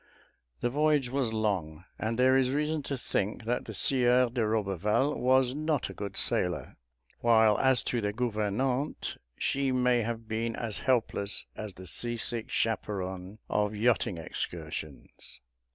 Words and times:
The 0.61 0.71
voyage 0.71 1.09
was 1.11 1.31
long, 1.31 1.85
and 1.99 2.17
there 2.17 2.35
is 2.35 2.49
reason 2.49 2.81
to 2.89 2.97
think 2.97 3.43
that 3.43 3.65
the 3.65 3.73
Sieur 3.75 4.29
de 4.29 4.41
Roberval 4.43 5.13
was 5.15 5.53
not 5.53 5.91
a 5.91 5.93
good 5.93 6.17
sailor, 6.17 6.75
while 7.19 7.59
as 7.59 7.83
to 7.83 8.01
the 8.01 8.11
gouvernante, 8.11 9.17
she 9.37 9.71
may 9.71 10.01
have 10.01 10.27
been 10.27 10.55
as 10.55 10.79
helpless 10.79 11.45
as 11.55 11.75
the 11.75 11.85
seasick 11.85 12.49
chaperon 12.49 13.37
of 13.47 13.75
yachting 13.75 14.17
excursions. 14.17 15.39